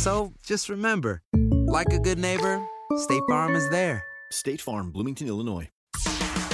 [0.00, 1.20] So just remember,
[1.66, 2.58] like a good neighbor,
[2.96, 4.02] State Farm is there.
[4.30, 5.68] State Farm, Bloomington, Illinois.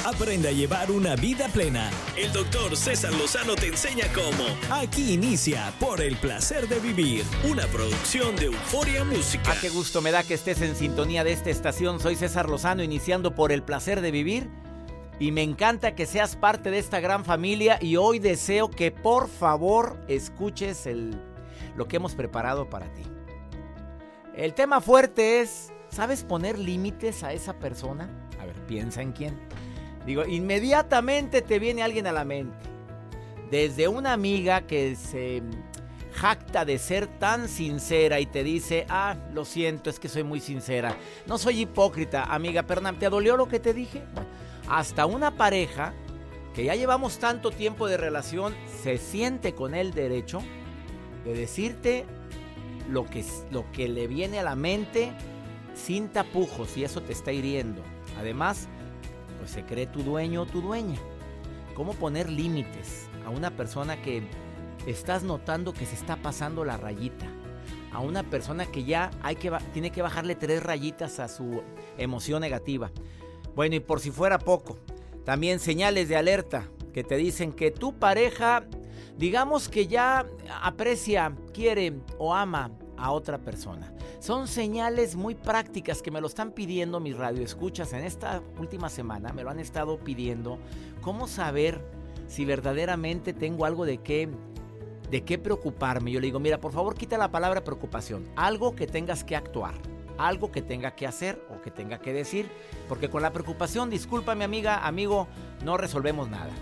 [0.05, 1.89] Aprende a llevar una vida plena.
[2.17, 4.45] El doctor César Lozano te enseña cómo.
[4.73, 9.53] Aquí inicia Por el placer de vivir, una producción de Euforia Música.
[9.53, 12.01] Ah, qué gusto me da que estés en sintonía de esta estación.
[12.01, 14.51] Soy César Lozano, iniciando por el placer de vivir.
[15.21, 17.79] Y me encanta que seas parte de esta gran familia.
[17.81, 21.17] Y hoy deseo que por favor escuches el,
[21.77, 23.03] lo que hemos preparado para ti.
[24.37, 28.11] El tema fuerte es, ¿sabes poner límites a esa persona?
[28.39, 29.39] A ver, piensa en quién.
[30.05, 32.57] Digo, inmediatamente te viene alguien a la mente.
[33.51, 35.43] Desde una amiga que se
[36.13, 40.41] jacta de ser tan sincera y te dice, ah, lo siento, es que soy muy
[40.41, 40.95] sincera.
[41.27, 44.03] No soy hipócrita, amiga, perdón, ¿te dolió lo que te dije?
[44.13, 44.29] Bueno,
[44.69, 45.95] hasta una pareja
[46.55, 50.41] que ya llevamos tanto tiempo de relación se siente con el derecho
[51.25, 52.07] de decirte
[52.89, 55.13] lo que, lo que le viene a la mente
[55.75, 57.83] sin tapujos y eso te está hiriendo.
[58.19, 58.69] Además,
[59.39, 60.99] pues se cree tu dueño o tu dueña.
[61.75, 64.23] ¿Cómo poner límites a una persona que
[64.87, 67.27] estás notando que se está pasando la rayita?
[67.93, 71.63] A una persona que ya hay que, tiene que bajarle tres rayitas a su
[71.99, 72.91] emoción negativa.
[73.55, 74.79] Bueno, y por si fuera poco,
[75.25, 78.65] también señales de alerta que te dicen que tu pareja,
[79.19, 80.27] digamos que ya
[80.63, 83.93] aprecia, quiere o ama a otra persona.
[84.19, 89.33] Son señales muy prácticas que me lo están pidiendo mis radioescuchas en esta última semana.
[89.33, 90.59] Me lo han estado pidiendo.
[91.03, 91.81] ¿Cómo saber
[92.27, 94.29] si verdaderamente tengo algo de qué,
[95.11, 96.11] de qué preocuparme?
[96.11, 98.29] Yo le digo, mira, por favor quita la palabra preocupación.
[98.37, 99.75] Algo que tengas que actuar.
[100.19, 102.51] Algo que tenga que hacer o que tenga que decir.
[102.89, 105.29] Porque con la preocupación, disculpa mi amiga, amigo,
[105.63, 106.53] no resolvemos nada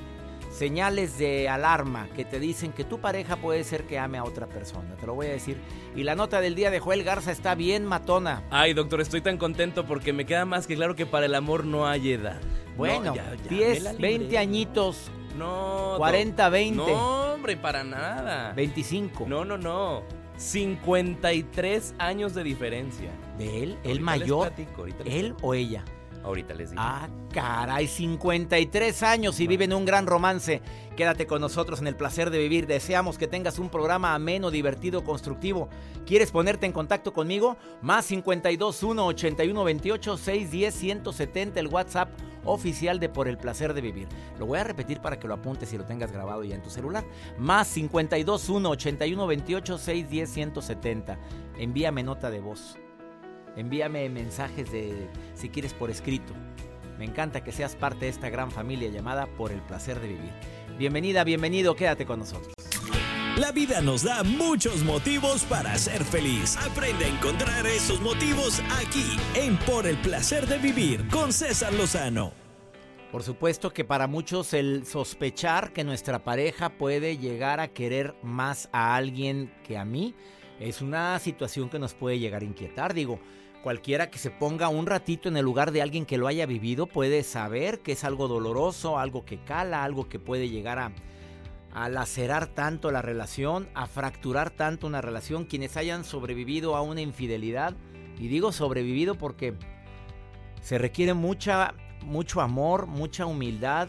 [0.54, 4.46] señales de alarma que te dicen que tu pareja puede ser que ame a otra
[4.46, 4.94] persona.
[4.96, 5.58] Te lo voy a decir.
[5.96, 8.44] Y la nota del día de Joel Garza está bien matona.
[8.50, 11.64] Ay, doctor, estoy tan contento porque me queda más que claro que para el amor
[11.64, 12.40] no hay edad.
[12.76, 14.38] Bueno, No, ya- ya, 10, me la 20 libré.
[14.38, 15.94] añitos, No.
[15.98, 16.76] 40, doc- 20.
[16.92, 18.52] No, hombre, para nada.
[18.54, 19.26] 25.
[19.28, 20.02] No, no, no.
[20.36, 23.10] 53 años de diferencia.
[23.38, 23.78] ¿De él?
[23.84, 24.48] ¿El mayor?
[24.48, 25.84] platico, ¿Él o ella?
[26.24, 26.82] Ahorita les digo.
[26.82, 30.62] Ah, caray, 53 años y viven un gran romance.
[30.96, 32.66] Quédate con nosotros en el placer de vivir.
[32.66, 35.68] Deseamos que tengas un programa ameno, divertido, constructivo.
[36.06, 37.58] ¿Quieres ponerte en contacto conmigo?
[37.82, 42.08] Más 52 1 81 28 610 170, el WhatsApp
[42.46, 44.08] oficial de Por el placer de vivir.
[44.38, 46.70] Lo voy a repetir para que lo apuntes y lo tengas grabado ya en tu
[46.70, 47.04] celular.
[47.38, 51.18] Más 52 1 81 28 610 170.
[51.58, 52.78] Envíame nota de voz.
[53.56, 56.32] Envíame mensajes de si quieres por escrito.
[56.98, 60.32] Me encanta que seas parte de esta gran familia llamada Por el placer de vivir.
[60.76, 62.52] Bienvenida, bienvenido, quédate con nosotros.
[63.36, 66.56] La vida nos da muchos motivos para ser feliz.
[66.56, 72.32] Aprende a encontrar esos motivos aquí en Por el placer de vivir con César Lozano.
[73.12, 78.68] Por supuesto que para muchos el sospechar que nuestra pareja puede llegar a querer más
[78.72, 80.14] a alguien que a mí
[80.60, 82.94] es una situación que nos puede llegar a inquietar.
[82.94, 83.20] Digo,
[83.64, 86.86] cualquiera que se ponga un ratito en el lugar de alguien que lo haya vivido
[86.86, 90.92] puede saber que es algo doloroso, algo que cala, algo que puede llegar a,
[91.72, 95.46] a lacerar tanto la relación, a fracturar tanto una relación.
[95.46, 97.74] Quienes hayan sobrevivido a una infidelidad,
[98.18, 99.54] y digo sobrevivido porque
[100.60, 101.72] se requiere mucha
[102.02, 103.88] mucho amor, mucha humildad,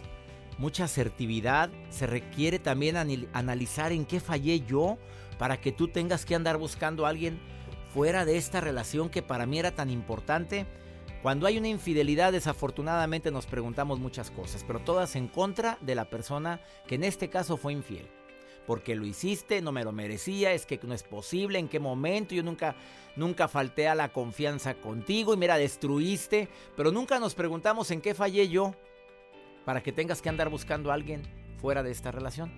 [0.57, 1.69] mucha asertividad.
[1.89, 2.95] Se requiere también
[3.33, 4.98] analizar en qué fallé yo
[5.38, 7.42] para que tú tengas que andar buscando a alguien
[7.95, 10.65] fuera de esta relación que para mí era tan importante.
[11.21, 16.09] Cuando hay una infidelidad, desafortunadamente nos preguntamos muchas cosas, pero todas en contra de la
[16.09, 18.09] persona que en este caso fue infiel.
[18.68, 22.36] Porque lo hiciste, no me lo merecía, es que no es posible, en qué momento,
[22.36, 22.75] yo nunca,
[23.15, 28.13] nunca falté a la confianza contigo y mira, destruiste, pero nunca nos preguntamos en qué
[28.13, 28.75] fallé yo
[29.63, 31.21] para que tengas que andar buscando a alguien
[31.62, 32.51] fuera de esta relación.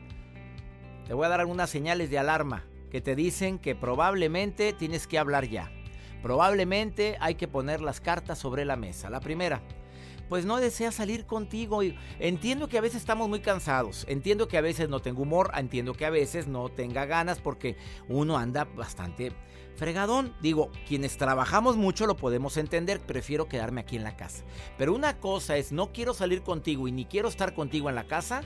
[1.05, 5.19] Te voy a dar algunas señales de alarma que te dicen que probablemente tienes que
[5.19, 5.71] hablar ya.
[6.21, 9.09] Probablemente hay que poner las cartas sobre la mesa.
[9.09, 9.61] La primera,
[10.29, 11.83] pues no desea salir contigo.
[11.83, 15.51] Y entiendo que a veces estamos muy cansados, entiendo que a veces no tengo humor,
[15.55, 19.31] entiendo que a veces no tenga ganas porque uno anda bastante
[19.75, 20.33] fregadón.
[20.41, 24.43] Digo, quienes trabajamos mucho lo podemos entender, prefiero quedarme aquí en la casa.
[24.77, 28.07] Pero una cosa es no quiero salir contigo y ni quiero estar contigo en la
[28.07, 28.41] casa,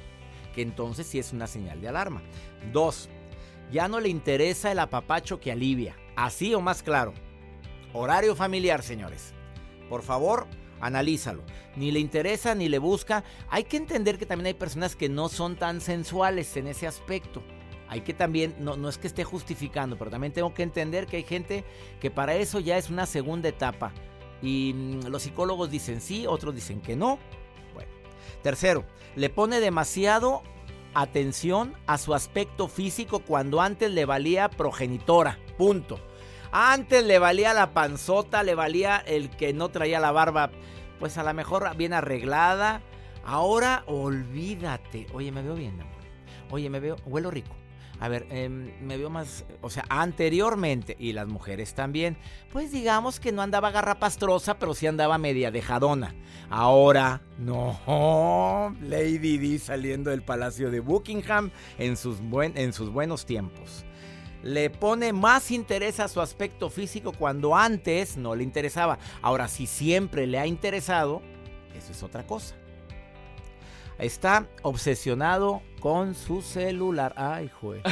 [0.53, 2.21] que entonces sí es una señal de alarma.
[2.73, 3.09] Dos,
[3.71, 5.95] ya no le interesa el apapacho que alivia.
[6.15, 7.13] Así o más claro.
[7.93, 9.33] Horario familiar, señores.
[9.89, 10.47] Por favor,
[10.79, 11.43] analízalo.
[11.75, 13.23] Ni le interesa ni le busca.
[13.49, 17.43] Hay que entender que también hay personas que no son tan sensuales en ese aspecto.
[17.87, 21.17] Hay que también, no, no es que esté justificando, pero también tengo que entender que
[21.17, 21.65] hay gente
[21.99, 23.91] que para eso ya es una segunda etapa.
[24.41, 27.19] Y mm, los psicólogos dicen sí, otros dicen que no.
[27.73, 27.91] Bueno.
[28.41, 28.85] Tercero,
[29.15, 30.41] le pone demasiado
[30.93, 35.39] atención a su aspecto físico cuando antes le valía progenitora.
[35.57, 35.99] Punto.
[36.51, 40.51] Antes le valía la panzota, le valía el que no traía la barba,
[40.99, 42.81] pues a lo mejor bien arreglada.
[43.23, 45.07] Ahora olvídate.
[45.13, 46.01] Oye, me veo bien, amor.
[46.49, 47.60] Oye, me veo, huelo rico.
[48.01, 52.17] A ver, em, me veo más, o sea, anteriormente, y las mujeres también,
[52.51, 56.15] pues digamos que no andaba garrapastrosa, pero sí andaba media dejadona.
[56.49, 62.17] Ahora, no, Lady Di saliendo del Palacio de Buckingham en sus,
[62.55, 63.85] en sus buenos tiempos.
[64.41, 68.97] Le pone más interés a su aspecto físico cuando antes no le interesaba.
[69.21, 71.21] Ahora, si siempre le ha interesado,
[71.77, 72.55] eso es otra cosa.
[73.99, 77.13] Está obsesionado con su celular.
[77.17, 77.81] Ay, Joel.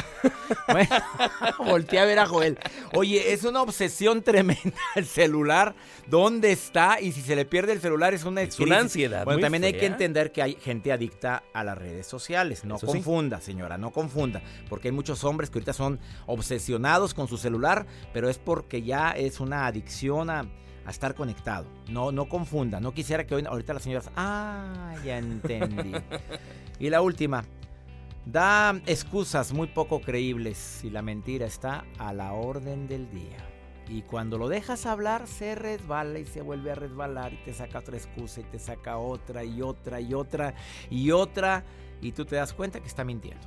[0.66, 0.90] Bueno,
[1.58, 2.58] volteé a ver a Joel.
[2.94, 5.76] Oye, es una obsesión tremenda el celular.
[6.08, 7.00] ¿Dónde está?
[7.00, 9.74] Y si se le pierde el celular es una Es una ansiedad Bueno, también hay
[9.74, 12.64] que entender que hay gente adicta a las redes sociales.
[12.64, 12.92] No Eso sí.
[12.94, 14.42] confunda, señora, no confunda.
[14.68, 19.10] Porque hay muchos hombres que ahorita son obsesionados con su celular, pero es porque ya
[19.12, 20.46] es una adicción a,
[20.86, 21.66] a estar conectado.
[21.88, 22.80] No, no confunda.
[22.80, 24.10] No quisiera que hoy- ahorita las señoras.
[24.16, 25.92] Ah, ya entendí.
[26.78, 27.44] y la última.
[28.26, 33.38] Da excusas muy poco creíbles y la mentira está a la orden del día.
[33.88, 37.78] Y cuando lo dejas hablar, se resbala y se vuelve a resbalar y te saca
[37.80, 40.54] otra excusa y te saca otra y otra y otra
[40.90, 41.64] y otra
[42.00, 43.44] y tú te das cuenta que está mintiendo.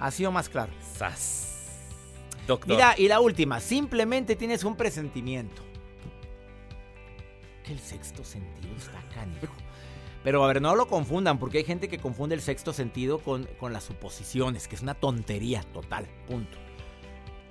[0.00, 0.72] Así o más claro.
[0.96, 1.52] Sas.
[2.48, 2.68] Doctor.
[2.74, 5.62] Mira, y la última, simplemente tienes un presentimiento.
[7.64, 9.52] Que el sexto sentido está canijo.
[10.22, 13.44] Pero a ver, no lo confundan, porque hay gente que confunde el sexto sentido con,
[13.58, 16.06] con las suposiciones, que es una tontería total.
[16.26, 16.56] Punto.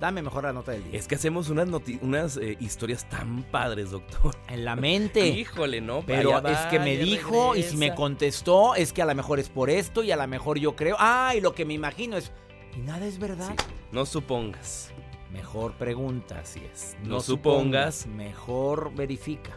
[0.00, 0.98] Dame mejor la nota del día.
[0.98, 1.68] Es que hacemos unas,
[2.02, 4.34] unas eh, historias tan padres, doctor.
[4.48, 5.24] En la mente.
[5.38, 6.02] Híjole, ¿no?
[6.04, 9.14] Pero Allá es que va, me dijo y si me contestó es que a lo
[9.14, 10.96] mejor es por esto y a lo mejor yo creo.
[10.98, 12.32] Ah, y lo que me imagino es...
[12.76, 13.54] Y nada es verdad.
[13.56, 14.90] Sí, No supongas.
[15.32, 16.40] Mejor pregunta.
[16.40, 16.96] Así es.
[17.04, 18.06] No, No supongas, supongas.
[18.16, 19.56] mejor verifica.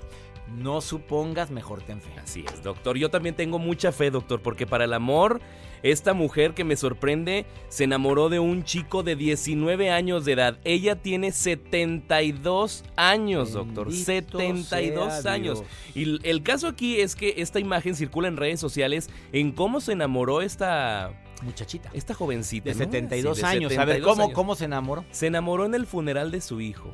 [0.55, 2.11] No supongas, mejor ten fe.
[2.23, 2.97] Así es, doctor.
[2.97, 5.41] Yo también tengo mucha fe, doctor, porque para el amor,
[5.83, 10.57] esta mujer que me sorprende se enamoró de un chico de 19 años de edad.
[10.63, 13.87] Ella tiene 72 años, doctor.
[13.87, 15.63] Bendito 72 sea años.
[15.93, 16.17] Dios.
[16.23, 19.91] Y el caso aquí es que esta imagen circula en redes sociales en cómo se
[19.91, 21.11] enamoró esta,
[21.43, 21.89] Muchachita.
[21.93, 22.69] esta jovencita.
[22.69, 22.79] De ¿no?
[22.85, 23.71] 72 Sí, de años.
[23.77, 24.33] A ver, 72 ¿cómo, años.
[24.35, 25.05] ¿cómo se enamoró?
[25.11, 26.89] Se enamoró en el funeral de su hijo.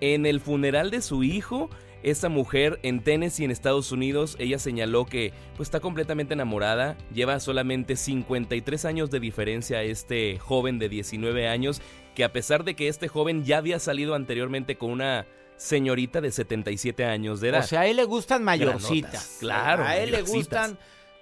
[0.00, 1.70] En el funeral de su hijo,
[2.02, 6.96] esta mujer en Tennessee, en Estados Unidos, ella señaló que pues, está completamente enamorada.
[7.12, 11.80] Lleva solamente 53 años de diferencia a este joven de 19 años,
[12.14, 15.26] que a pesar de que este joven ya había salido anteriormente con una
[15.56, 17.64] señorita de 77 años de edad.
[17.64, 19.10] O sea, a él le gustan mayorcitas.
[19.10, 20.78] Granotas, claro, A él le gustan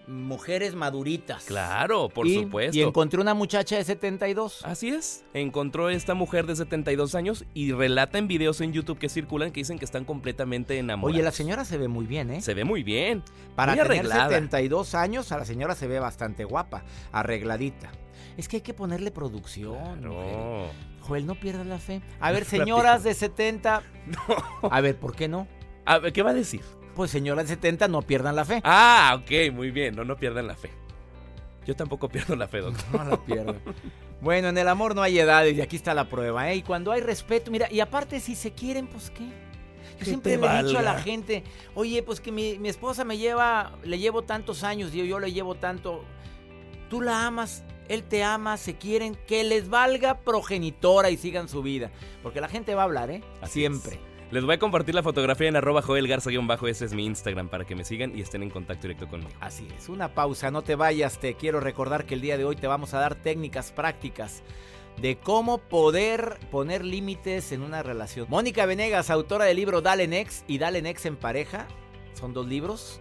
[0.07, 1.45] mujeres maduritas.
[1.45, 2.77] claro, por Y- supuesto.
[2.77, 4.65] Y encontré una muchacha de 72.
[4.65, 9.09] Así es, encontró esta mujer de 72 años y relata en videos en YouTube que
[9.09, 11.15] circulan que dicen que están completamente enamorados.
[11.15, 12.41] Oye, la señora se ve muy bien, ¿eh?
[12.43, 13.23] Se ve muy bien.
[13.57, 14.29] Para muy tener arreglada.
[14.29, 17.91] 72 años, a la señora se ve bastante guapa, arregladita.
[18.37, 20.01] Es que hay que ponerle producción.
[20.03, 20.67] No.
[21.01, 22.03] Joel, no pierdas la fe.
[22.21, 23.83] A ver, señoras de 70.
[24.71, 25.47] A ver, ¿por qué no?
[25.87, 26.63] A ver, ¿qué va a decir?
[26.95, 28.61] Pues señoras de 70, no pierdan la fe.
[28.65, 29.97] Ah, ok, muy bien.
[29.97, 30.71] No, no pierdan la fe.
[31.67, 32.85] Yo tampoco pierdo la fe, doctor.
[32.93, 33.61] No la pierdan.
[34.21, 36.57] bueno, en el amor no hay edades y aquí está la prueba, ¿eh?
[36.57, 39.25] Y cuando hay respeto, mira, y aparte si se quieren, pues qué.
[39.99, 43.17] Yo siempre le he dicho a la gente, oye, pues que mi, mi esposa me
[43.17, 46.05] lleva, le llevo tantos años, yo, yo le llevo tanto.
[46.91, 51.63] Tú la amas, él te ama, se quieren, que les valga progenitora y sigan su
[51.63, 51.91] vida.
[52.23, 53.23] Porque la gente va a hablar, ¿eh?
[53.41, 53.95] Así siempre.
[53.95, 54.14] es.
[54.31, 56.67] Les voy a compartir la fotografía en arroba Joel Garza-bajo.
[56.67, 59.31] Ese es mi Instagram para que me sigan y estén en contacto directo conmigo.
[59.41, 62.57] Así es, una pausa, no te vayas, te quiero recordar que el día de hoy
[62.57, 64.43] te vamos a dar técnicas prácticas
[65.01, 68.27] de cómo poder poner límites en una relación.
[68.29, 71.67] Mónica Venegas, autora del libro Dale Next y Dale Next en pareja,
[72.15, 73.01] son dos libros,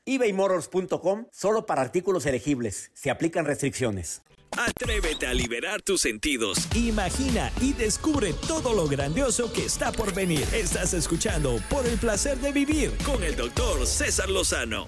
[0.05, 2.91] ebaymotors.com solo para artículos elegibles.
[2.93, 4.21] Se aplican restricciones.
[4.57, 6.67] Atrévete a liberar tus sentidos.
[6.75, 10.45] Imagina y descubre todo lo grandioso que está por venir.
[10.53, 14.87] Estás escuchando Por el placer de vivir con el doctor César Lozano.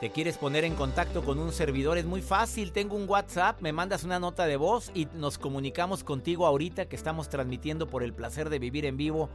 [0.00, 1.96] ¿Te quieres poner en contacto con un servidor?
[1.96, 2.72] Es muy fácil.
[2.72, 6.96] Tengo un WhatsApp, me mandas una nota de voz y nos comunicamos contigo ahorita que
[6.96, 9.30] estamos transmitiendo por el placer de vivir en vivo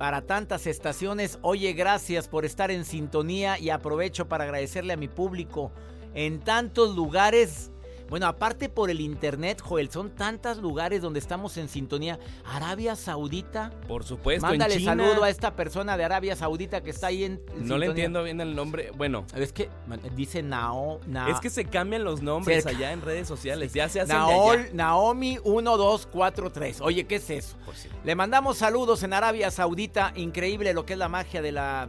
[0.00, 1.38] para tantas estaciones.
[1.42, 5.72] Oye, gracias por estar en sintonía y aprovecho para agradecerle a mi público
[6.14, 7.70] en tantos lugares.
[8.10, 12.18] Bueno, aparte por el internet, Joel, son tantos lugares donde estamos en sintonía.
[12.44, 13.70] Arabia Saudita.
[13.86, 14.96] Por supuesto, Mándale en China.
[14.96, 17.32] saludo a esta persona de Arabia Saudita que está ahí en.
[17.34, 17.78] en No sintonía.
[17.78, 18.90] le entiendo bien el nombre.
[18.96, 19.70] Bueno, Es que
[20.16, 22.76] dice Nao, Na- es que se cambian los nombres Cerca.
[22.76, 23.72] allá en redes sociales.
[23.72, 24.70] Ya se hacen de Naol- allá.
[24.72, 26.80] Naomi 1243.
[26.80, 27.56] Oye, ¿qué es eso?
[27.64, 27.88] Pues sí.
[28.04, 30.12] Le mandamos saludos en Arabia Saudita.
[30.16, 31.88] Increíble lo que es la magia de la,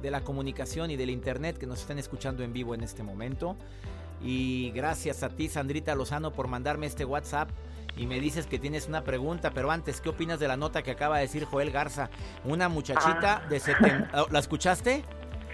[0.00, 3.56] de la comunicación y del internet que nos están escuchando en vivo en este momento.
[4.22, 7.50] Y gracias a ti, Sandrita Lozano, por mandarme este WhatsApp.
[7.96, 10.92] Y me dices que tienes una pregunta, pero antes, ¿qué opinas de la nota que
[10.92, 12.10] acaba de decir Joel Garza?
[12.44, 14.26] Una muchachita de 70...
[14.30, 15.02] ¿La escuchaste?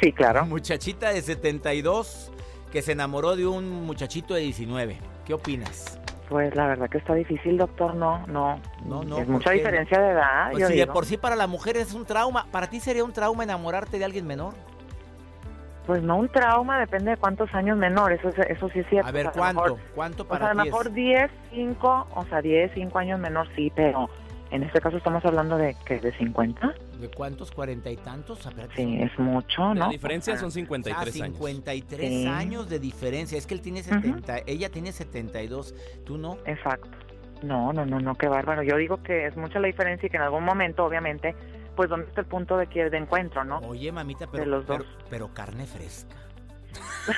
[0.00, 0.44] Sí, claro.
[0.44, 2.30] Muchachita de 72
[2.70, 4.98] que se enamoró de un muchachito de 19.
[5.24, 5.98] ¿Qué opinas?
[6.28, 7.94] Pues la verdad que está difícil, doctor.
[7.94, 8.60] No, no.
[8.84, 10.50] No, no, Es ¿por mucha diferencia de edad.
[10.50, 13.04] Pues yo si de por sí para la mujer es un trauma, ¿para ti sería
[13.04, 14.54] un trauma enamorarte de alguien menor?
[15.86, 18.12] Pues no un trauma, depende de cuántos años menor.
[18.12, 19.08] Eso, es- eso sí es cierto.
[19.08, 19.62] A ver, O sea, ¿cuánto?
[19.62, 23.20] mejor- ¿Cuánto o sea, para a lo mejor 10, 5, o sea, 10, 5 años
[23.20, 24.08] menor, sí, pero
[24.50, 26.72] en este caso estamos hablando de que de 50.
[26.98, 27.50] ¿De cuántos?
[27.50, 28.46] ¿Cuarenta y tantos?
[28.46, 29.88] A ver, Sí, es mucho, La ¿no?
[29.90, 31.36] diferencia O sea, son Ah, 53 años.
[31.36, 32.26] 53 Sí.
[32.28, 33.36] años de diferencia.
[33.36, 35.74] Es que él tiene 70, ella tiene 72,
[36.06, 36.38] tú no.
[36.46, 36.88] Exacto.
[37.42, 38.62] No, no, no, no, qué bárbaro.
[38.62, 41.34] Yo digo que es mucha la diferencia y que en algún momento, obviamente,
[41.74, 43.58] pues dónde está el punto de que de encuentro, ¿no?
[43.58, 44.86] Oye, mamita, pero, De los pero, dos.
[45.10, 46.14] pero carne fresca.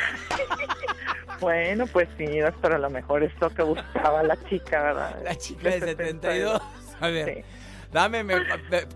[1.40, 2.26] Bueno, pues sí,
[2.62, 5.16] pero a lo mejor esto que buscaba la chica, ¿verdad?
[5.22, 6.62] La chica de 72.
[6.98, 7.44] A ver,
[7.92, 8.36] dame, me-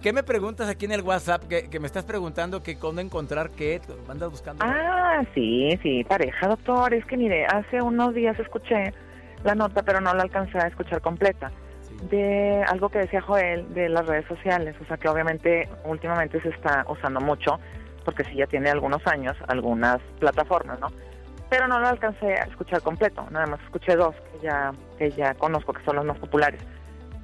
[0.01, 1.45] ¿qué me preguntas aquí en el WhatsApp?
[1.49, 4.65] Que, que me estás preguntando que cómo encontrar qué, andas buscando.
[4.67, 6.95] Ah, sí, sí, pareja, doctor.
[6.95, 8.95] Es que mire, hace unos días escuché
[9.45, 11.53] la nota, pero no la alcancé a escuchar completa.
[12.09, 14.75] De algo que decía Joel de las redes sociales.
[14.81, 17.59] O sea, que obviamente últimamente se está usando mucho,
[18.05, 20.89] porque sí ya tiene algunos años, algunas plataformas, ¿no?
[21.51, 25.35] Pero no lo alcancé a escuchar completo, nada más escuché dos que ya, que ya
[25.35, 26.61] conozco, que son los más populares.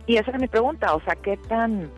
[0.07, 1.91] Y esa es mi pregunta, o sea, ¿qué tan...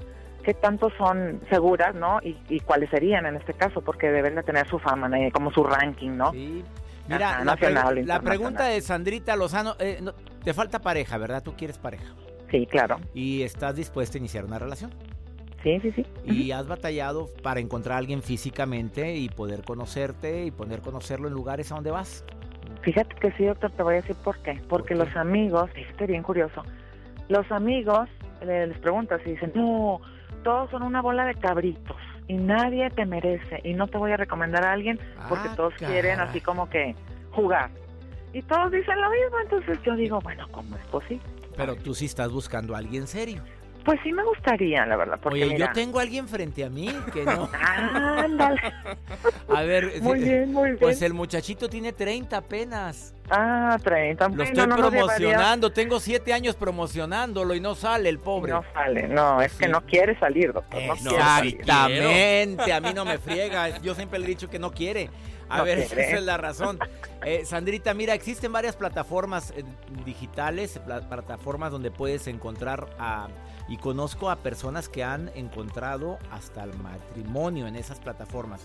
[0.45, 2.21] ¿Qué tanto son seguras, no?
[2.23, 5.19] Y, y cuáles serían en este caso, porque deben de tener su fama, ¿no?
[5.31, 6.31] como su ranking, ¿no?
[6.33, 6.65] Sí.
[7.07, 10.13] Mira, Ajá, la, nacional, la pregunta de Sandrita Lozano, eh, no,
[10.45, 11.43] te falta pareja, ¿verdad?
[11.43, 12.15] Tú quieres pareja
[12.51, 12.97] Sí, claro.
[13.15, 14.91] y estás dispuesta a iniciar una relación.
[15.63, 16.07] Sí, sí, sí.
[16.25, 21.35] Y has batallado para encontrar a alguien físicamente y poder conocerte y poder conocerlo en
[21.35, 22.25] lugares a donde vas.
[22.83, 24.53] Fíjate que sí, doctor, te voy a decir por qué.
[24.53, 24.95] Porque ¿Por qué?
[24.95, 26.63] los amigos, fíjate bien curioso,
[27.29, 28.09] los amigos
[28.41, 30.01] eh, les preguntas y dicen, no,
[30.45, 31.97] todos son una bola de cabritos
[32.29, 35.75] y nadie te merece y no te voy a recomendar a alguien porque Ah, todos
[35.75, 36.95] quieren así como que
[37.33, 37.71] jugar.
[38.33, 41.23] Y todos dicen lo mismo, entonces yo digo, bueno, ¿cómo es posible?
[41.59, 43.43] Pero tú sí estás buscando a alguien serio.
[43.85, 46.71] Pues sí me gustaría, la verdad, porque Oye, mira, yo tengo a alguien frente a
[46.71, 47.49] mí que no.
[47.61, 48.61] Ándale.
[49.49, 50.79] A ver, Muy eh, bien, muy bien.
[50.79, 53.15] pues el muchachito tiene 30 apenas.
[53.31, 54.29] Ah, 30.
[54.29, 58.53] Lo estoy no promocionando, tengo 7 años promocionándolo y no sale el pobre.
[58.53, 60.81] No sale, no, es que no quiere salir, doctor.
[61.03, 61.61] No salir.
[61.61, 63.79] Exactamente, a mí no me friega.
[63.79, 65.11] Yo siempre le he dicho que no quiere.
[65.49, 66.79] A No ver, esa es la razón.
[67.25, 69.65] Eh, Sandrita, mira, existen varias plataformas eh,
[70.05, 73.29] digitales, pla- plataformas donde puedes encontrar a...
[73.69, 78.63] Y conozco a personas que han encontrado hasta el matrimonio en esas plataformas.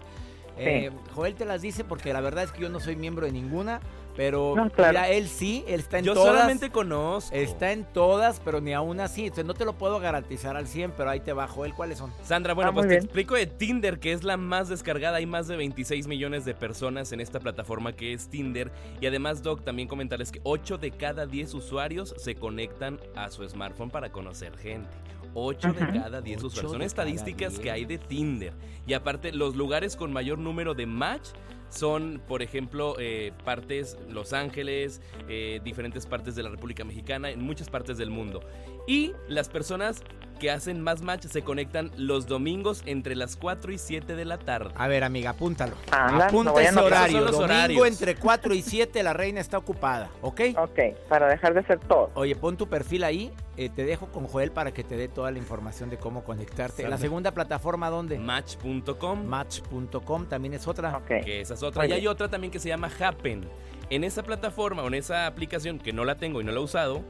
[0.58, 3.32] Eh, Joel te las dice porque la verdad es que yo no soy miembro de
[3.32, 3.82] ninguna,
[4.16, 4.92] pero No, claro.
[4.92, 6.34] mira, él sí, él está en Yo todas.
[6.34, 7.36] solamente conozco.
[7.36, 9.24] Está en todas, pero ni aún así.
[9.24, 12.14] Entonces no te lo puedo garantizar al 100, pero ahí te va, Joel, ¿cuáles son?
[12.24, 13.04] Sandra, bueno, Ah, pues te bien.
[13.06, 15.18] explico de Tinder, que es la más descargada.
[15.18, 18.72] Hay más de 26 millones de personas en esta plataforma que es Tinder.
[19.02, 23.48] Y además, Doc, también comentarles que 8 de cada 10 usuarios se conectan a su
[23.50, 24.90] smartphone para conocer gente.
[25.34, 26.72] 8 de cada 10 Ocho usuarios.
[26.72, 28.54] Son estadísticas que hay de Tinder.
[28.86, 31.30] Y aparte, los lugares con mayor número de match
[31.74, 37.42] son, por ejemplo, eh, partes, Los Ángeles, eh, diferentes partes de la República Mexicana, en
[37.42, 38.42] muchas partes del mundo.
[38.88, 40.04] Y las personas
[40.40, 44.38] que hacen más match se conectan los domingos entre las 4 y 7 de la
[44.40, 44.72] tarde.
[44.76, 45.76] A ver, amiga, apúntalo.
[45.92, 46.98] Anda, Apunta lo voy a ese anotar.
[47.00, 47.20] horario.
[47.22, 47.88] Los Domingo horarios.
[47.88, 50.42] entre 4 y 7 la reina está ocupada, ¿ok?
[50.58, 52.12] Ok, para dejar de hacer todo.
[52.16, 53.32] Oye, pon tu perfil ahí.
[53.56, 56.88] eh, te dejo con Joel para que te dé toda la información de cómo conectarte.
[56.90, 58.18] La segunda plataforma, ¿dónde?
[58.18, 60.98] Match.com, Match.com también es otra.
[60.98, 61.24] Ok.
[61.24, 61.86] que esa es otra.
[61.88, 63.48] Y hay otra también que se llama Happen.
[63.90, 66.64] En esa plataforma o en esa aplicación que no la tengo y no la he
[66.64, 67.04] usado,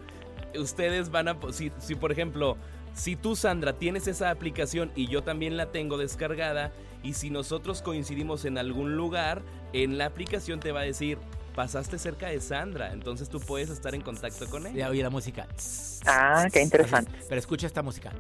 [0.55, 1.38] ustedes van a...
[1.51, 2.57] Si, si por ejemplo,
[2.93, 6.72] si tú, Sandra, tienes esa aplicación y yo también la tengo descargada,
[7.03, 9.41] y si nosotros coincidimos en algún lugar,
[9.74, 11.17] en la aplicación te va a decir,
[11.53, 14.77] pasaste cerca de Sandra, entonces tú puedes estar en contacto con ella.
[14.77, 15.48] Ya oí la música.
[16.05, 17.12] Ah, qué interesante.
[17.27, 18.12] Pero escucha esta música.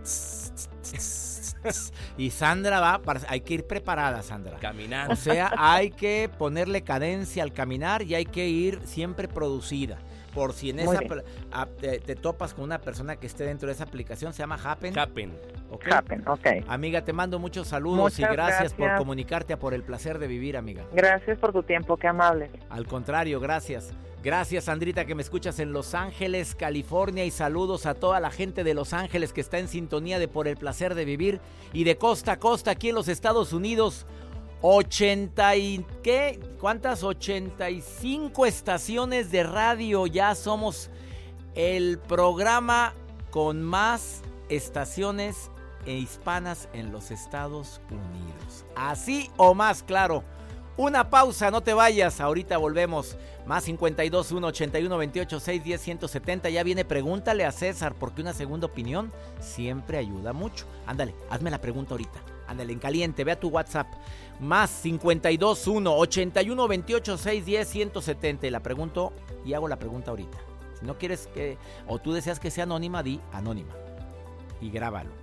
[2.17, 4.57] Y Sandra va, para- hay que ir preparada, Sandra.
[4.59, 5.13] Caminando.
[5.13, 9.97] O sea, hay que ponerle cadencia al caminar y hay que ir siempre producida.
[10.33, 11.03] Por si en Muy esa
[11.51, 14.57] a- te, te topas con una persona que esté dentro de esa aplicación, se llama
[14.63, 14.97] Happen.
[14.97, 15.31] Happen.
[15.69, 15.85] ¿ok?
[15.91, 16.47] Happen, ok.
[16.67, 20.27] Amiga, te mando muchos saludos Muchas y gracias, por comunicarte a por el placer de
[20.27, 20.83] vivir, amiga.
[20.93, 22.49] Gracias por tu tiempo, qué amable.
[22.69, 23.93] Al contrario, gracias.
[24.23, 27.25] Gracias, Sandrita, que me escuchas en Los Ángeles, California.
[27.25, 30.47] Y saludos a toda la gente de Los Ángeles que está en sintonía de Por
[30.47, 31.41] el Placer de Vivir.
[31.73, 34.05] Y de costa a costa aquí en los Estados Unidos.
[34.63, 35.85] 80 y...
[36.01, 36.39] ¿Qué?
[36.59, 37.03] ¿Cuántas?
[37.03, 40.07] 85 estaciones de radio.
[40.07, 40.89] Ya somos
[41.53, 42.93] el programa
[43.29, 45.51] con más estaciones
[45.85, 48.65] e hispanas en los Estados Unidos.
[48.75, 50.23] Así o más claro.
[50.77, 52.21] Una pausa, no te vayas.
[52.21, 53.17] Ahorita volvemos.
[53.45, 56.49] Más 52 1 81 28 6 10 170.
[56.49, 60.65] Ya viene, pregúntale a César, porque una segunda opinión siempre ayuda mucho.
[60.87, 62.32] Ándale, hazme la pregunta ahorita.
[62.53, 63.87] Ándale, en caliente, ve a tu WhatsApp.
[64.39, 68.47] Más 52 1 81 28 6 10 170.
[68.47, 69.11] Y la pregunto
[69.43, 70.37] y hago la pregunta ahorita.
[70.79, 73.73] Si no quieres que, o tú deseas que sea anónima, di anónima.
[74.61, 75.22] Y grábalo.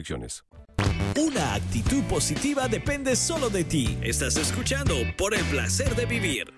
[1.19, 3.97] Una actitud positiva depende solo de ti.
[4.01, 6.53] Estás escuchando por el placer de vivir.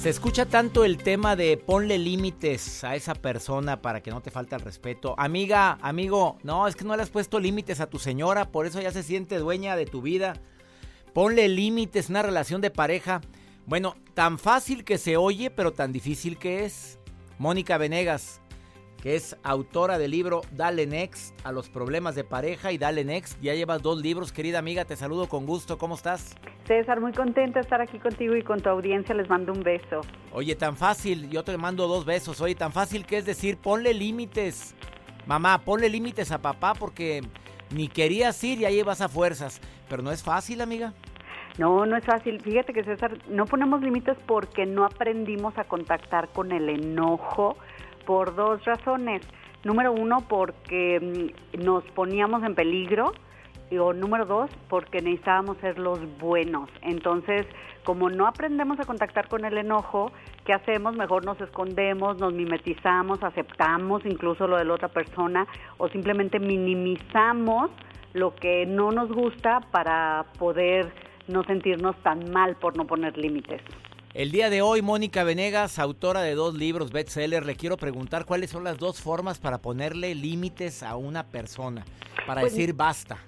[0.00, 4.30] Se escucha tanto el tema de ponle límites a esa persona para que no te
[4.30, 5.14] falte el respeto.
[5.18, 8.80] Amiga, amigo, no, es que no le has puesto límites a tu señora, por eso
[8.80, 10.34] ya se siente dueña de tu vida.
[11.14, 13.22] Ponle límites, una relación de pareja.
[13.66, 16.98] Bueno, tan fácil que se oye, pero tan difícil que es.
[17.38, 18.40] Mónica Venegas,
[19.04, 23.38] que es autora del libro Dale Next a los problemas de pareja y Dale Next.
[23.42, 25.76] Ya llevas dos libros, querida amiga, te saludo con gusto.
[25.76, 26.34] ¿Cómo estás?
[26.66, 29.14] César, muy contenta de estar aquí contigo y con tu audiencia.
[29.14, 30.00] Les mando un beso.
[30.32, 32.40] Oye, tan fácil, yo te mando dos besos.
[32.40, 34.74] Oye, tan fácil que es decir, ponle límites.
[35.26, 37.20] Mamá, ponle límites a papá porque
[37.74, 39.60] ni querías ir y ahí vas a fuerzas.
[39.86, 40.94] Pero no es fácil, amiga.
[41.58, 42.40] No, no es fácil.
[42.40, 47.58] Fíjate que César, no ponemos límites porque no aprendimos a contactar con el enojo
[48.06, 49.22] por dos razones.
[49.64, 53.12] Número uno, porque mm, nos poníamos en peligro.
[53.70, 56.68] Y, o número dos, porque necesitábamos ser los buenos.
[56.82, 57.46] Entonces,
[57.84, 60.12] como no aprendemos a contactar con el enojo,
[60.44, 60.94] ¿qué hacemos?
[60.96, 65.46] Mejor nos escondemos, nos mimetizamos, aceptamos incluso lo de la otra persona
[65.78, 67.70] o simplemente minimizamos
[68.12, 70.92] lo que no nos gusta para poder
[71.28, 73.62] no sentirnos tan mal por no poner límites.
[74.14, 78.50] El día de hoy, Mónica Venegas, autora de dos libros bestseller, le quiero preguntar cuáles
[78.50, 81.84] son las dos formas para ponerle límites a una persona,
[82.24, 83.18] para Pues, decir basta.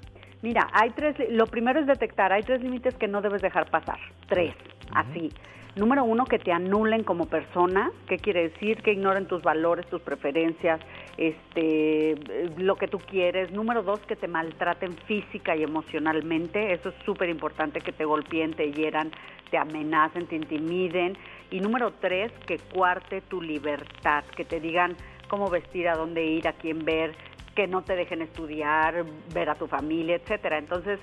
[0.42, 3.98] Mira, hay tres, lo primero es detectar, hay tres límites que no debes dejar pasar,
[4.28, 4.54] tres.
[4.94, 5.30] así.
[5.76, 7.90] Número uno, que te anulen como persona.
[8.08, 8.82] ¿Qué quiere decir?
[8.82, 10.80] Que ignoren tus valores, tus preferencias,
[11.18, 12.14] este,
[12.56, 13.50] lo que tú quieres.
[13.52, 16.72] Número dos, que te maltraten física y emocionalmente.
[16.72, 19.10] Eso es súper importante, que te golpeen, te hieran,
[19.50, 21.18] te amenacen, te intimiden.
[21.50, 24.96] Y número tres, que cuarte tu libertad, que te digan
[25.28, 27.14] cómo vestir, a dónde ir, a quién ver,
[27.54, 30.56] que no te dejen estudiar, ver a tu familia, etcétera.
[30.56, 30.98] Entonces,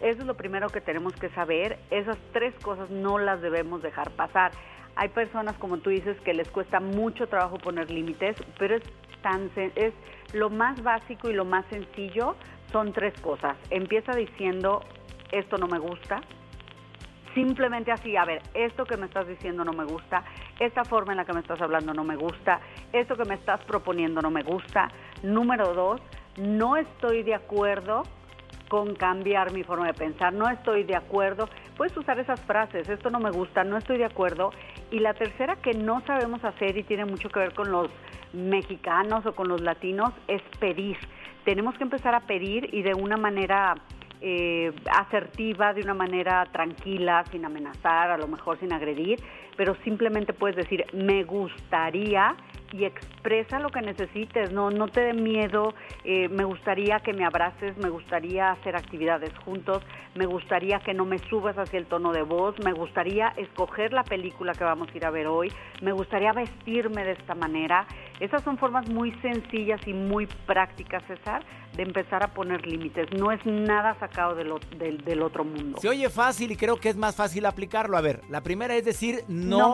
[0.00, 1.78] eso es lo primero que tenemos que saber.
[1.90, 4.52] Esas tres cosas no las debemos dejar pasar.
[4.94, 8.82] Hay personas, como tú dices, que les cuesta mucho trabajo poner límites, pero es
[9.22, 9.92] tan es
[10.32, 12.36] lo más básico y lo más sencillo
[12.72, 13.56] son tres cosas.
[13.70, 14.82] Empieza diciendo
[15.32, 16.20] esto no me gusta.
[17.34, 20.24] Simplemente así, a ver, esto que me estás diciendo no me gusta,
[20.58, 22.60] esta forma en la que me estás hablando no me gusta,
[22.94, 24.88] esto que me estás proponiendo no me gusta.
[25.22, 26.00] Número dos,
[26.38, 28.04] no estoy de acuerdo
[28.68, 33.10] con cambiar mi forma de pensar, no estoy de acuerdo, puedes usar esas frases, esto
[33.10, 34.50] no me gusta, no estoy de acuerdo.
[34.90, 37.88] Y la tercera que no sabemos hacer y tiene mucho que ver con los
[38.32, 40.96] mexicanos o con los latinos es pedir.
[41.44, 43.76] Tenemos que empezar a pedir y de una manera
[44.20, 49.20] eh, asertiva, de una manera tranquila, sin amenazar, a lo mejor sin agredir,
[49.56, 52.36] pero simplemente puedes decir, me gustaría
[52.72, 57.24] y expresa lo que necesites, no, no te dé miedo, eh, me gustaría que me
[57.24, 59.82] abraces, me gustaría hacer actividades juntos,
[60.14, 64.04] me gustaría que no me subas hacia el tono de voz, me gustaría escoger la
[64.04, 67.86] película que vamos a ir a ver hoy, me gustaría vestirme de esta manera.
[68.18, 71.44] Esas son formas muy sencillas y muy prácticas, César,
[71.76, 73.08] de empezar a poner límites.
[73.12, 75.78] No es nada sacado del, del, otro mundo.
[75.80, 77.96] Se oye fácil y creo que es más fácil aplicarlo.
[77.96, 79.20] A ver, la primera es decir,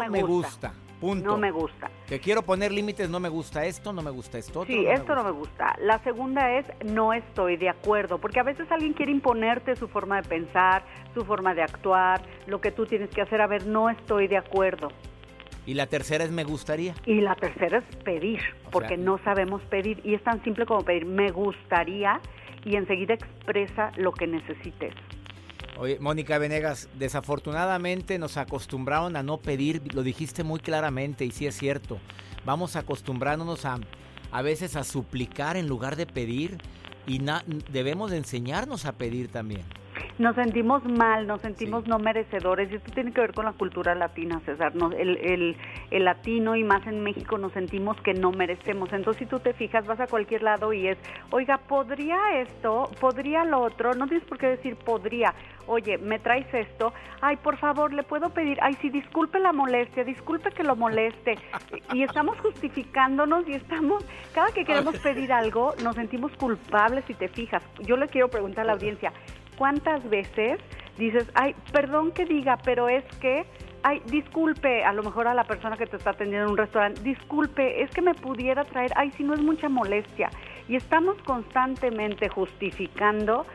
[0.09, 0.75] me, gusta.
[1.01, 1.91] No me gusta.
[2.07, 4.65] Que quiero poner límites, no me gusta esto, no me gusta esto.
[4.65, 5.75] sí, esto no me gusta.
[5.81, 10.23] La segunda es no estoy de acuerdo, porque a veces alguien quiere imponerte su forma
[10.23, 13.41] de pensar, su forma de actuar, lo que tú tienes que hacer.
[13.41, 14.89] A ver, no estoy de acuerdo.
[15.67, 16.95] Y la tercera es me gustaría.
[17.05, 20.01] Y la tercera es pedir, porque no sabemos pedir.
[20.05, 22.21] Y es tan simple como pedir me gustaría
[22.65, 24.95] y enseguida expresa lo que necesites.
[25.79, 31.47] Oye, Mónica Venegas, desafortunadamente nos acostumbraron a no pedir, lo dijiste muy claramente y sí
[31.47, 31.99] es cierto.
[32.45, 33.79] Vamos acostumbrándonos a
[34.33, 36.59] a veces a suplicar en lugar de pedir
[37.07, 37.21] y
[37.71, 39.63] debemos enseñarnos a pedir también
[40.18, 43.94] nos sentimos mal, nos sentimos no merecedores y esto tiene que ver con la cultura
[43.94, 44.72] latina, César.
[44.98, 45.57] el, el,
[45.90, 48.92] el, latino y más en México nos sentimos que no merecemos.
[48.92, 50.98] Entonces si tú te fijas, vas a cualquier lado y es,
[51.31, 52.90] oiga, ¿podría esto?
[53.01, 53.94] ¿Podría lo otro?
[53.94, 55.35] No tienes por qué decir podría.
[55.66, 56.92] Oye, ¿me traes esto?
[57.20, 58.59] Ay, por favor, ¿le puedo pedir?
[58.61, 61.37] Ay, sí, disculpe la molestia, disculpe que lo moleste.
[61.92, 67.29] Y estamos justificándonos y estamos, cada que queremos pedir algo, nos sentimos culpables si te
[67.29, 67.62] fijas.
[67.81, 69.12] Yo le quiero preguntar a la audiencia,
[69.57, 70.59] ¿cuántas veces
[70.99, 73.45] dices, ay, perdón que diga, pero es que,
[73.83, 77.01] ay, disculpe, a lo mejor a la persona que te está atendiendo en un restaurante,
[77.03, 80.31] disculpe, es que me pudiera traer, ay, si no es mucha molestia.
[80.69, 83.47] Y estamos constantemente justificando,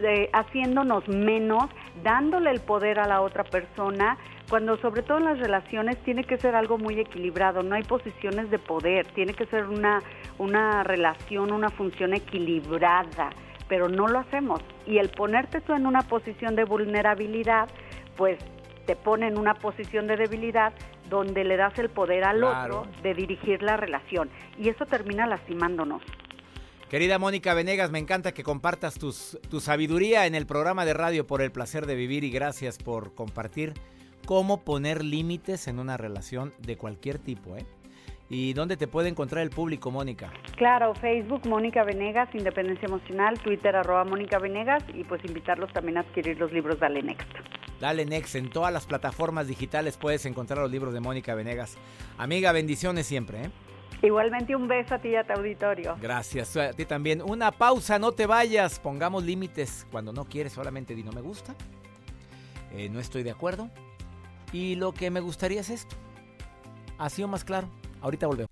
[0.00, 1.64] eh, haciéndonos menos,
[2.02, 4.16] dándole el poder a la otra persona,
[4.48, 8.50] cuando sobre todo en las relaciones tiene que ser algo muy equilibrado, no hay posiciones
[8.50, 10.02] de poder, tiene que ser una,
[10.38, 13.30] una relación, una función equilibrada
[13.72, 14.60] pero no lo hacemos.
[14.86, 17.70] Y el ponerte tú en una posición de vulnerabilidad,
[18.18, 18.38] pues
[18.84, 20.74] te pone en una posición de debilidad
[21.08, 24.28] donde le das el poder al otro de dirigir la relación.
[24.58, 26.02] Y eso termina lastimándonos.
[26.90, 31.26] Querida Mónica Venegas, me encanta que compartas tus, tu sabiduría en el programa de radio
[31.26, 33.72] por el placer de vivir y gracias por compartir
[34.26, 37.56] cómo poner límites en una relación de cualquier tipo.
[37.56, 37.64] ¿eh?
[38.28, 40.32] ¿Y dónde te puede encontrar el público, Mónica?
[40.56, 46.00] Claro, Facebook Mónica Venegas, Independencia Emocional, Twitter arroba Mónica Venegas y pues invitarlos también a
[46.00, 47.28] adquirir los libros Dale Next.
[47.80, 51.76] Dale Next, en todas las plataformas digitales puedes encontrar los libros de Mónica Venegas.
[52.16, 53.42] Amiga, bendiciones siempre.
[53.42, 53.50] ¿eh?
[54.02, 55.96] Igualmente un beso a ti y a tu auditorio.
[56.00, 57.22] Gracias, a ti también.
[57.22, 59.86] Una pausa, no te vayas, pongamos límites.
[59.90, 61.54] Cuando no quieres, solamente di no me gusta,
[62.72, 63.68] eh, no estoy de acuerdo
[64.52, 65.96] y lo que me gustaría es esto.
[66.98, 67.68] ¿Ha sido más claro?
[68.02, 68.51] Ahorita volvemos.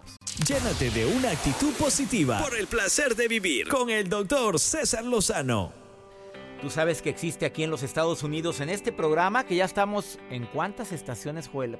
[0.47, 5.71] Llénate de una actitud positiva por el placer de vivir con el doctor César Lozano.
[6.61, 10.19] Tú sabes que existe aquí en los Estados Unidos en este programa que ya estamos
[10.29, 11.79] en cuántas estaciones, Joel.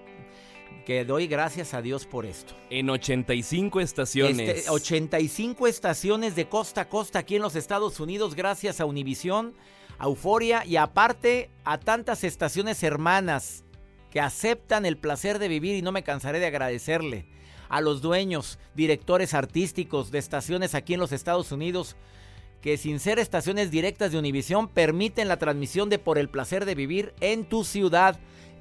[0.86, 2.53] Que doy gracias a Dios por esto.
[2.69, 4.57] En 85 estaciones.
[4.57, 9.53] Este, 85 estaciones de costa a costa aquí en los Estados Unidos gracias a Univisión,
[9.97, 13.63] a Euforia y aparte a tantas estaciones hermanas
[14.10, 17.25] que aceptan el placer de vivir y no me cansaré de agradecerle
[17.71, 21.95] a los dueños, directores artísticos de estaciones aquí en los Estados Unidos
[22.62, 26.75] que sin ser estaciones directas de Univisión permiten la transmisión de Por el placer de
[26.75, 28.19] vivir en tu ciudad.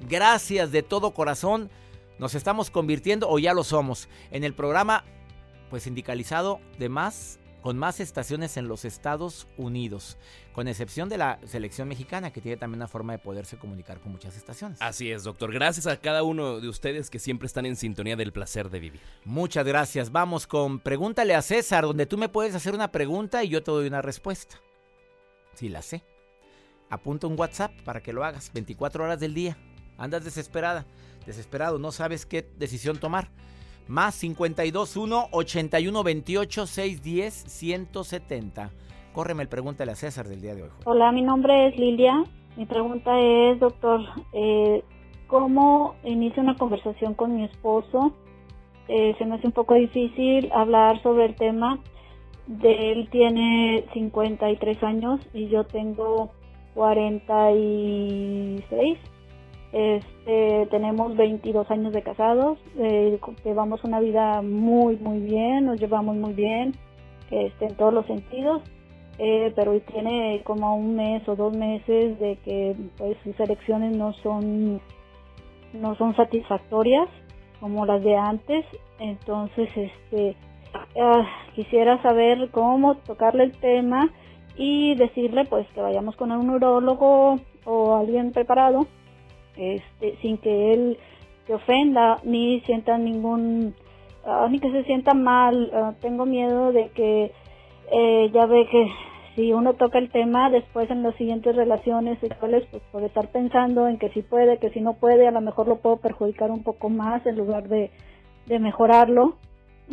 [0.09, 1.69] Gracias de todo corazón.
[2.17, 5.05] Nos estamos convirtiendo, o ya lo somos, en el programa
[5.69, 10.17] pues sindicalizado de más con más estaciones en los Estados Unidos,
[10.53, 14.11] con excepción de la selección mexicana, que tiene también una forma de poderse comunicar con
[14.11, 14.81] muchas estaciones.
[14.81, 15.51] Así es, doctor.
[15.51, 19.01] Gracias a cada uno de ustedes que siempre están en sintonía del placer de vivir.
[19.25, 20.11] Muchas gracias.
[20.11, 23.71] Vamos con Pregúntale a César, donde tú me puedes hacer una pregunta y yo te
[23.71, 24.59] doy una respuesta.
[25.53, 26.03] Si la sé.
[26.89, 29.57] Apunta un WhatsApp para que lo hagas 24 horas del día.
[29.97, 30.85] Andas desesperada,
[31.25, 33.29] desesperado, no sabes qué decisión tomar
[33.87, 38.71] más 521 81 28 610 170.
[39.13, 40.69] Córreme el pregúntale a César del día de hoy.
[40.85, 42.23] Hola, mi nombre es Lilia.
[42.55, 44.01] Mi pregunta es, doctor,
[44.33, 44.83] eh,
[45.27, 48.13] ¿cómo inicio una conversación con mi esposo?
[48.87, 51.79] Eh, se me hace un poco difícil hablar sobre el tema.
[52.47, 56.31] De él tiene 53 años y yo tengo
[56.73, 58.97] 46.
[59.73, 66.17] Este, tenemos 22 años de casados, eh, llevamos una vida muy, muy bien, nos llevamos
[66.17, 66.73] muy bien
[67.29, 68.61] este, en todos los sentidos,
[69.17, 74.11] eh, pero tiene como un mes o dos meses de que pues sus elecciones no
[74.15, 74.81] son,
[75.71, 77.07] no son satisfactorias
[77.61, 78.65] como las de antes,
[78.99, 80.35] entonces este,
[80.99, 84.09] ah, quisiera saber cómo tocarle el tema
[84.57, 88.85] y decirle pues que vayamos con un neurólogo o alguien preparado
[89.61, 90.97] este, sin que él
[91.47, 93.75] se ofenda ni sienta ningún,
[94.25, 95.69] ah, ni que se sienta mal.
[95.73, 97.31] Ah, tengo miedo de que
[97.91, 98.87] eh, ya ve que
[99.35, 103.87] si uno toca el tema, después en las siguientes relaciones sexuales, pues puede estar pensando
[103.87, 106.63] en que si puede, que si no puede, a lo mejor lo puedo perjudicar un
[106.63, 107.91] poco más en lugar de,
[108.47, 109.35] de mejorarlo.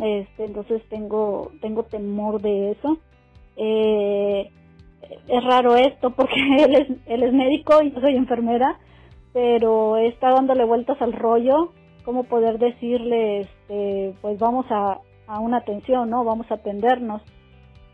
[0.01, 2.97] Este, entonces tengo, tengo temor de eso.
[3.55, 4.49] Eh,
[5.27, 8.77] es raro esto porque él es, él es médico y yo soy enfermera
[9.39, 11.71] pero está dándole vueltas al rollo,
[12.03, 16.25] cómo poder decirle, este, pues vamos a, a una atención, ¿no?
[16.25, 17.21] Vamos a atendernos,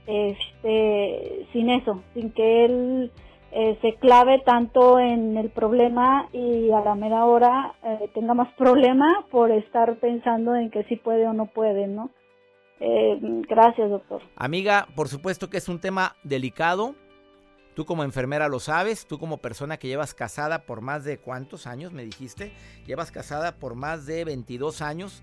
[0.07, 3.11] este, sin eso, sin que él
[3.51, 8.51] eh, se clave tanto en el problema y a la mera hora eh, tenga más
[8.55, 12.09] problema por estar pensando en que sí puede o no puede, ¿no?
[12.79, 14.23] Eh, gracias, doctor.
[14.35, 16.95] Amiga, por supuesto que es un tema delicado,
[17.75, 21.67] Tú como enfermera lo sabes, tú como persona que llevas casada por más de cuántos
[21.67, 22.53] años, me dijiste,
[22.87, 25.21] llevas casada por más de 22 años.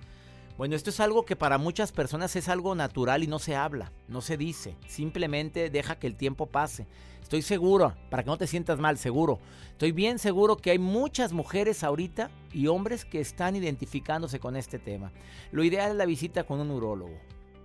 [0.59, 3.91] Bueno, esto es algo que para muchas personas es algo natural y no se habla,
[4.07, 6.87] no se dice, simplemente deja que el tiempo pase.
[7.23, 9.39] Estoy seguro, para que no te sientas mal, seguro.
[9.71, 14.79] Estoy bien seguro que hay muchas mujeres ahorita y hombres que están identificándose con este
[14.79, 15.11] tema.
[15.53, 17.19] Lo ideal es la visita con un urólogo.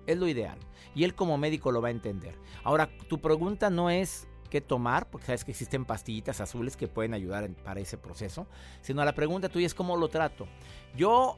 [0.06, 0.58] Es lo ideal.
[0.96, 2.36] Y él como médico lo va a entender.
[2.64, 7.14] Ahora, tu pregunta no es qué tomar, porque sabes que existen pastillitas azules que pueden
[7.14, 8.48] ayudar para ese proceso,
[8.82, 10.48] sino la pregunta tuya es cómo lo trato.
[10.96, 11.38] Yo,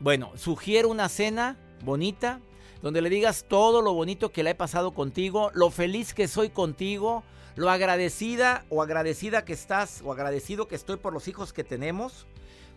[0.00, 2.40] bueno, sugiero una cena bonita,
[2.80, 6.50] donde le digas todo lo bonito que le he pasado contigo, lo feliz que soy
[6.50, 7.22] contigo,
[7.54, 12.26] lo agradecida o agradecida que estás o agradecido que estoy por los hijos que tenemos,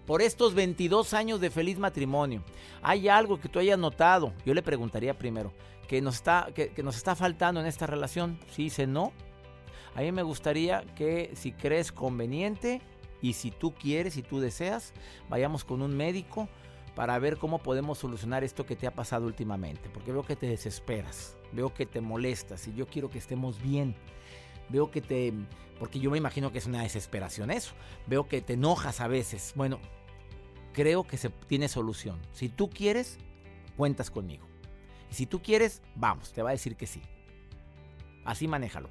[0.05, 2.43] por estos 22 años de feliz matrimonio.
[2.81, 4.33] ¿Hay algo que tú hayas notado?
[4.45, 5.51] Yo le preguntaría primero,
[5.87, 8.39] que nos está, que, nos está faltando en esta relación.
[8.51, 9.11] Si dice no,
[9.95, 12.81] a mí me gustaría que si crees conveniente
[13.21, 14.93] y si tú quieres, si tú deseas,
[15.29, 16.49] vayamos con un médico
[16.95, 19.89] para ver cómo podemos solucionar esto que te ha pasado últimamente.
[19.89, 23.95] Porque veo que te desesperas, veo que te molestas y yo quiero que estemos bien.
[24.69, 25.33] Veo que te...
[25.79, 27.73] Porque yo me imagino que es una desesperación eso.
[28.05, 29.53] Veo que te enojas a veces.
[29.55, 29.79] Bueno,
[30.73, 32.19] creo que se tiene solución.
[32.33, 33.17] Si tú quieres,
[33.77, 34.45] cuentas conmigo.
[35.09, 37.01] Y si tú quieres, vamos, te va a decir que sí.
[38.25, 38.89] Así manéjalo.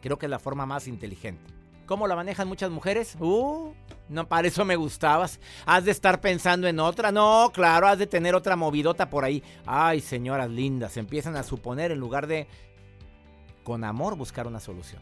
[0.00, 1.52] Creo que es la forma más inteligente.
[1.86, 3.16] ¿Cómo la manejan muchas mujeres?
[3.18, 3.72] Uh,
[4.10, 5.40] no, para eso me gustabas.
[5.64, 7.10] Has de estar pensando en otra.
[7.12, 9.42] No, claro, has de tener otra movidota por ahí.
[9.64, 12.46] Ay, señoras lindas, empiezan a suponer en lugar de
[13.64, 15.00] con amor buscar una solución.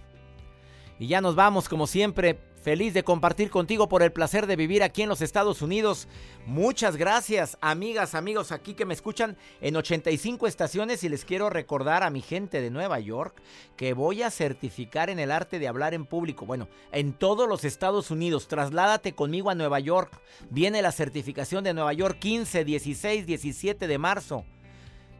[0.98, 4.82] Y ya nos vamos, como siempre, Feliz de compartir contigo por el placer de vivir
[4.82, 6.08] aquí en los Estados Unidos.
[6.46, 12.02] Muchas gracias, amigas, amigos aquí que me escuchan en 85 estaciones y les quiero recordar
[12.02, 13.40] a mi gente de Nueva York
[13.76, 16.44] que voy a certificar en el arte de hablar en público.
[16.44, 18.48] Bueno, en todos los Estados Unidos.
[18.48, 20.20] Trasládate conmigo a Nueva York.
[20.50, 24.44] Viene la certificación de Nueva York 15, 16, 17 de marzo.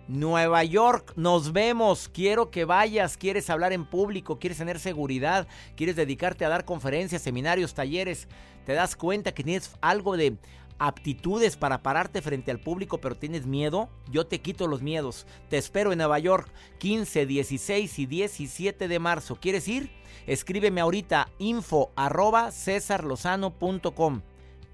[0.09, 2.09] Nueva York, nos vemos.
[2.09, 3.17] Quiero que vayas.
[3.17, 8.29] Quieres hablar en público, quieres tener seguridad, quieres dedicarte a dar conferencias, seminarios, talleres.
[8.65, 10.37] Te das cuenta que tienes algo de
[10.79, 13.89] aptitudes para pararte frente al público, pero tienes miedo.
[14.11, 15.27] Yo te quito los miedos.
[15.49, 19.37] Te espero en Nueva York, 15, 16 y 17 de marzo.
[19.37, 19.91] ¿Quieres ir?
[20.27, 24.23] Escríbeme ahorita info arroba cesarlozano.com.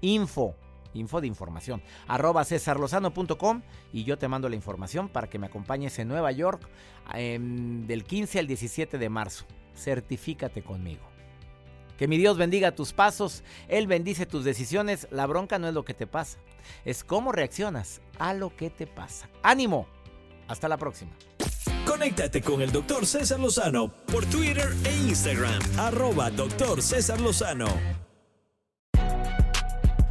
[0.01, 0.55] Info
[0.93, 5.97] info de información, arroba cesarlozano.com y yo te mando la información para que me acompañes
[5.99, 6.67] en Nueva York
[7.13, 9.45] em, del 15 al 17 de marzo.
[9.75, 11.01] Certifícate conmigo.
[11.97, 15.07] Que mi Dios bendiga tus pasos, Él bendice tus decisiones.
[15.11, 16.39] La bronca no es lo que te pasa,
[16.85, 19.29] es cómo reaccionas a lo que te pasa.
[19.43, 19.87] ¡Ánimo!
[20.47, 21.11] Hasta la próxima.
[21.85, 28.02] Conéctate con el doctor César Lozano por Twitter e Instagram, arroba doctor César Lozano.